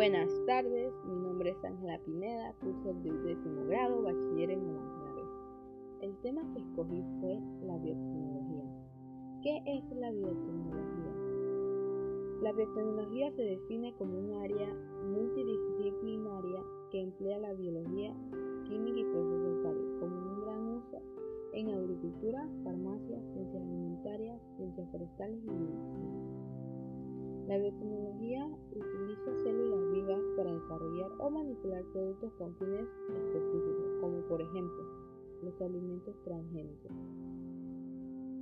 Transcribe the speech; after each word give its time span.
Buenas 0.00 0.30
tardes, 0.46 0.94
mi 1.04 1.14
nombre 1.14 1.50
es 1.50 1.62
Ángela 1.62 1.98
Pineda, 2.06 2.54
curso 2.58 2.94
del 3.02 3.22
décimo 3.22 3.66
grado, 3.66 4.00
bachiller 4.00 4.50
en 4.52 4.60
humanidades. 4.60 5.28
El 6.00 6.16
tema 6.22 6.40
que 6.54 6.60
escogí 6.60 7.04
fue 7.20 7.38
la 7.66 7.76
biotecnología. 7.76 8.64
¿Qué 9.42 9.62
es 9.66 9.84
la 9.98 10.10
biotecnología? 10.10 11.12
La 12.40 12.52
biotecnología 12.52 13.30
se 13.32 13.42
define 13.42 13.94
como 13.98 14.18
un 14.20 14.32
área 14.42 14.74
multidisciplinaria 15.06 16.64
que 16.90 17.02
emplea 17.02 17.38
la 17.38 17.52
biología, 17.52 18.16
química 18.64 19.00
y 19.00 19.04
procesos 19.04 19.62
varios, 19.64 20.00
como 20.00 20.16
un 20.16 20.40
gran 20.40 20.66
uso 20.78 21.02
en 21.52 21.74
agricultura, 21.74 22.48
farmacia, 22.64 23.20
ciencias 23.34 23.62
alimentarias, 23.62 24.40
ciencias 24.56 24.90
forestales 24.92 25.38
y 25.44 25.50
medicina. 25.50 26.40
La 27.50 27.58
biotecnología 27.58 28.46
utiliza 28.46 29.34
células 29.42 29.79
productos 31.86 32.32
con 32.38 32.54
fines 32.56 32.86
específicos, 33.08 34.00
como 34.00 34.20
por 34.28 34.40
ejemplo 34.40 34.84
los 35.42 35.60
alimentos 35.60 36.14
transgénicos. 36.24 36.92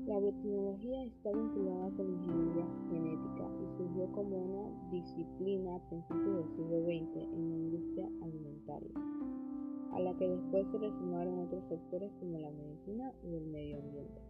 La 0.06 0.18
biotecnología 0.20 1.04
está 1.04 1.30
vinculada 1.32 1.90
con 1.90 2.06
la 2.06 2.12
ingeniería 2.14 2.66
genética 2.90 3.50
y 3.60 3.76
surgió 3.76 4.10
como 4.12 4.36
una 4.38 4.90
disciplina 4.90 5.76
a 5.76 5.88
principios 5.90 6.34
del 6.34 6.56
siglo 6.56 6.82
XX 6.82 7.16
en 7.34 7.50
la 7.50 7.56
industria 7.56 8.08
alimentaria, 8.22 8.90
a 9.92 10.00
la 10.00 10.16
que 10.16 10.28
después 10.28 10.66
se 10.72 10.78
le 10.78 10.90
sumaron 10.92 11.38
otros 11.40 11.62
sectores 11.68 12.10
como 12.20 12.38
la 12.38 12.50
medicina 12.50 13.12
y 13.22 13.34
el 13.34 13.46
medio 13.48 13.78
ambiente. 13.78 14.22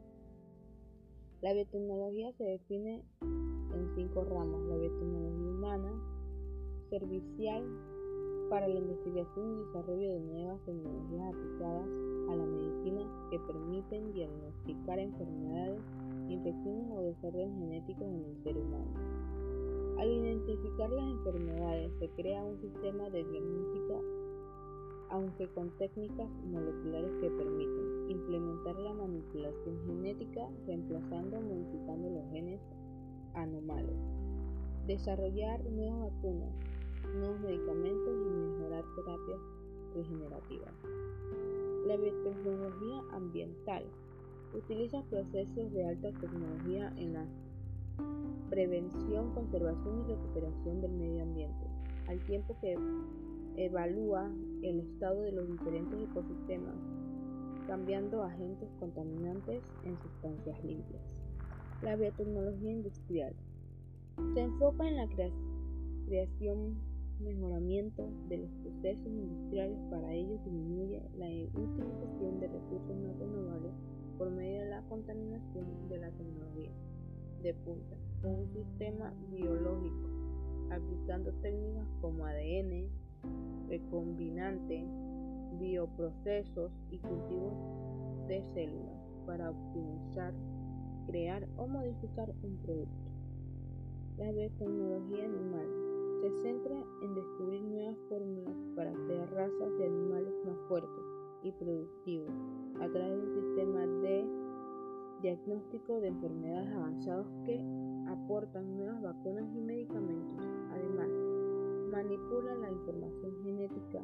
La 1.42 1.52
biotecnología 1.52 2.32
se 2.32 2.44
define 2.44 3.04
en 3.22 3.94
cinco 3.94 4.24
ramas, 4.24 4.60
la 4.62 4.76
biotecnología 4.76 5.48
humana, 5.48 5.92
servicial 6.90 7.64
para 8.48 8.68
la 8.68 8.78
investigación 8.78 9.52
y 9.52 9.64
desarrollo 9.66 10.12
de 10.12 10.20
nuevas 10.20 10.60
tecnologías 10.64 11.34
aplicadas 11.34 11.88
a 12.30 12.36
la 12.36 12.46
medicina 12.46 13.28
que 13.30 13.38
permiten 13.40 14.12
diagnosticar 14.12 14.98
enfermedades, 14.98 15.80
infecciones 16.28 16.90
o 16.92 17.02
desórdenes 17.02 17.58
genéticos 17.58 18.04
en 18.04 18.24
el 18.24 18.42
ser 18.42 18.56
humano. 18.56 19.18
Al 19.98 20.10
identificar 20.10 20.90
las 20.90 21.10
enfermedades 21.10 21.92
se 21.98 22.08
crea 22.10 22.44
un 22.44 22.60
sistema 22.60 23.10
de 23.10 23.24
diagnóstico 23.24 24.02
aunque 25.10 25.48
con 25.48 25.70
técnicas 25.78 26.28
moleculares 26.44 27.10
que 27.20 27.30
permiten 27.30 28.10
implementar 28.10 28.76
la 28.76 28.92
manipulación 28.92 29.78
genética 29.86 30.48
reemplazando 30.66 31.38
o 31.38 31.40
modificando 31.40 32.10
los 32.10 32.30
genes 32.30 32.60
anomales, 33.34 33.96
desarrollar 34.86 35.64
nuevas 35.64 36.12
vacunas, 36.12 36.52
nuevos 37.16 37.40
medicamentos 37.40 38.14
y 38.26 38.30
mejorar 38.30 38.84
terapias 38.96 39.40
regenerativas. 39.94 40.74
La 41.86 41.96
biotecnología 41.96 43.02
ambiental 43.12 43.84
utiliza 44.54 45.02
procesos 45.10 45.72
de 45.72 45.86
alta 45.86 46.12
tecnología 46.12 46.92
en 46.96 47.14
la 47.14 47.26
prevención, 48.50 49.32
conservación 49.34 50.04
y 50.04 50.12
recuperación 50.12 50.80
del 50.80 50.92
medio 50.92 51.22
ambiente, 51.22 51.66
al 52.08 52.18
tiempo 52.26 52.56
que 52.60 52.76
evalúa 53.56 54.30
el 54.62 54.80
estado 54.80 55.22
de 55.22 55.32
los 55.32 55.48
diferentes 55.48 56.08
ecosistemas, 56.10 56.76
cambiando 57.66 58.22
agentes 58.22 58.68
contaminantes 58.80 59.62
en 59.84 59.98
sustancias 59.98 60.64
limpias. 60.64 61.02
La 61.82 61.96
biotecnología 61.96 62.72
industrial 62.72 63.34
se 64.34 64.40
enfoca 64.40 64.88
en 64.88 64.96
la 64.96 65.08
creación 66.06 66.76
mejoramiento 67.20 68.10
de 68.28 68.38
los 68.38 68.50
procesos 68.62 69.06
industriales. 69.06 69.78
Para 69.90 70.12
ello 70.12 70.38
disminuye 70.44 71.02
la 71.16 71.26
utilización 71.26 72.40
de 72.40 72.48
recursos 72.48 72.96
no 72.96 73.12
renovables 73.18 73.72
por 74.16 74.30
medio 74.30 74.62
de 74.62 74.70
la 74.70 74.82
contaminación 74.82 75.88
de 75.88 75.98
la 75.98 76.10
tecnología 76.10 76.70
de 77.42 77.54
punta 77.54 77.96
con 78.20 78.34
un 78.34 78.48
sistema 78.52 79.12
biológico, 79.30 80.08
aplicando 80.70 81.32
técnicas 81.34 81.86
como 82.00 82.24
ADN, 82.26 82.88
recombinante, 83.68 84.84
bioprocesos 85.60 86.72
y 86.90 86.98
cultivos 86.98 87.54
de 88.26 88.42
células 88.54 88.98
para 89.26 89.50
optimizar 89.50 90.34
crear 91.06 91.46
o 91.56 91.66
modificar 91.66 92.30
un 92.42 92.56
producto. 92.58 93.10
La 94.18 94.30
biotecnología 94.32 95.24
animal 95.24 95.97
se 96.20 96.30
centra 96.42 96.84
en 97.02 97.14
descubrir 97.14 97.62
nuevas 97.62 97.96
fórmulas 98.08 98.54
para 98.74 98.92
crear 98.92 99.30
razas 99.32 99.78
de 99.78 99.86
animales 99.86 100.34
más 100.44 100.56
fuertes 100.68 101.04
y 101.42 101.52
productivos 101.52 102.30
a 102.80 102.88
través 102.88 103.16
de 103.16 103.28
un 103.28 103.34
sistema 103.34 103.86
de 103.86 104.26
diagnóstico 105.22 106.00
de 106.00 106.08
enfermedades 106.08 106.74
avanzados 106.74 107.26
que 107.44 107.60
aportan 108.08 108.76
nuevas 108.76 109.02
vacunas 109.02 109.44
y 109.54 109.60
medicamentos. 109.60 110.44
Además, 110.72 111.08
manipula 111.90 112.54
la 112.56 112.70
información 112.70 113.32
genética 113.42 114.02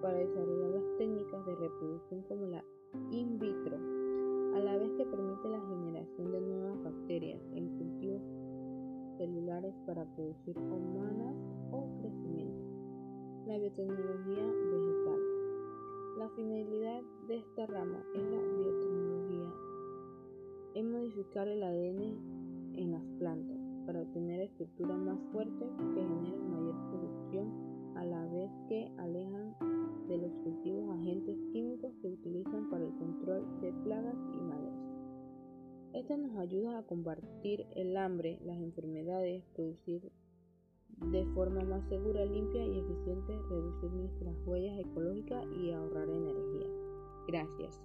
para 0.00 0.18
desarrollar 0.18 0.70
las 0.70 0.98
técnicas 0.98 1.46
de 1.46 1.54
reproducción 1.56 2.22
como 2.22 2.46
la 2.46 2.64
para 9.90 10.04
producir 10.14 10.56
humanas 10.56 11.34
o 11.72 11.84
crecimiento. 12.00 12.62
La 13.48 13.58
biotecnología 13.58 14.44
vegetal. 14.46 15.20
La 16.16 16.28
finalidad 16.36 17.02
de 17.26 17.38
esta 17.38 17.66
rama 17.66 18.00
es 18.14 18.22
la 18.22 18.38
biotecnología 18.38 19.52
es 20.76 20.84
modificar 20.84 21.48
el 21.48 21.64
ADN 21.64 22.76
en 22.76 22.92
las 22.92 23.02
plantas 23.18 23.58
para 23.84 24.02
obtener 24.02 24.42
estructuras 24.42 24.96
más 24.96 25.18
fuertes 25.32 25.68
que 25.76 26.00
generen 26.00 26.52
mayor 26.52 26.76
producción 26.90 27.96
a 27.96 28.04
la 28.04 28.24
vez 28.26 28.50
que 28.68 28.92
alejan 28.98 29.56
de 30.06 30.18
los 30.18 30.30
cultivos 30.44 30.88
agentes 31.00 31.36
químicos 31.52 31.92
que 32.00 32.08
utilizan 32.10 32.70
para 32.70 32.84
el 32.84 32.94
control 32.94 33.44
de 33.60 33.72
plagas 33.82 34.14
y 34.32 34.40
malezas. 34.40 34.89
Esto 35.92 36.16
nos 36.16 36.36
ayuda 36.36 36.78
a 36.78 36.82
combatir 36.82 37.66
el 37.74 37.96
hambre, 37.96 38.38
las 38.44 38.58
enfermedades, 38.58 39.42
producir 39.54 40.12
de 41.12 41.24
forma 41.34 41.64
más 41.64 41.88
segura, 41.88 42.24
limpia 42.24 42.64
y 42.64 42.78
eficiente, 42.78 43.32
reducir 43.48 43.90
nuestras 43.90 44.36
huellas 44.46 44.78
ecológicas 44.78 45.44
y 45.60 45.72
ahorrar 45.72 46.08
energía. 46.08 46.68
Gracias. 47.26 47.80